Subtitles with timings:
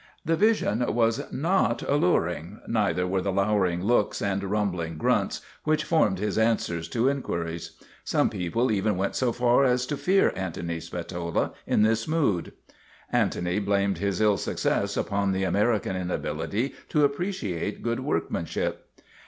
[0.25, 6.17] The vision was not alluring, neither were the lowering looks and rumbling grunts which formed
[6.17, 7.73] his an swers to inquiries.
[8.03, 12.51] Some people even went so far as to fear Antony Spatola in this mood.
[13.11, 18.87] Antony blamed his ill success upon the American inability to appreciate good workmanship.